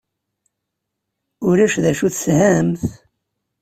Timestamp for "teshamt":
2.13-2.83